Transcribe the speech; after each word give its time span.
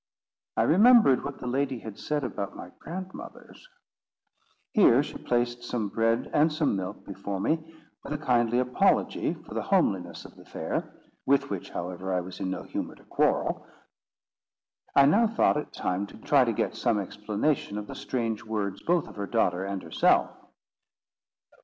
I 0.57 0.63
remembered 0.63 1.23
what 1.23 1.37
the 1.39 1.45
lady 1.45 1.77
had 1.77 1.99
said 1.99 2.23
about 2.23 2.55
my 2.55 2.71
grandmothers. 2.79 3.67
Here 4.71 5.03
she 5.03 5.19
placed 5.19 5.61
some 5.63 5.89
bread 5.89 6.27
and 6.33 6.51
some 6.51 6.75
milk 6.75 7.05
before 7.05 7.39
me, 7.39 7.71
with 8.03 8.11
a 8.11 8.17
kindly 8.17 8.57
apology 8.57 9.35
for 9.35 9.53
the 9.53 9.61
homeliness 9.61 10.25
of 10.25 10.35
the 10.35 10.43
fare, 10.45 10.91
with 11.27 11.51
which, 11.51 11.69
however, 11.69 12.11
I 12.15 12.21
was 12.21 12.39
in 12.39 12.49
no 12.49 12.63
humour 12.63 12.95
to 12.95 13.03
quarrel. 13.03 13.67
I 14.95 15.05
now 15.05 15.27
thought 15.27 15.55
it 15.57 15.71
time 15.71 16.07
to 16.07 16.17
try 16.17 16.45
to 16.45 16.51
get 16.51 16.75
some 16.75 16.99
explanation 16.99 17.77
of 17.77 17.85
the 17.85 17.93
strange 17.93 18.43
words 18.43 18.81
both 18.81 19.07
of 19.07 19.17
her 19.17 19.27
daughter 19.27 19.63
and 19.65 19.83
herself. 19.83 20.31